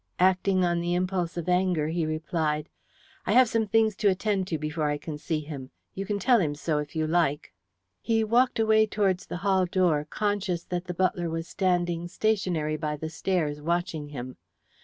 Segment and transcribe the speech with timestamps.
[0.17, 2.69] Acting on the impulse of anger he replied:
[3.27, 5.69] "I have some things to attend to before I can see him.
[5.93, 7.53] You can tell him so, if you like."
[8.01, 12.97] He walked away towards the hall door, conscious that the butler was standing stationary by
[12.97, 14.37] the stairs, watching him.